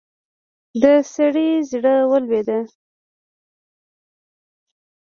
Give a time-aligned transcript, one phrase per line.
[0.81, 2.49] د سړي زړه ولوېد.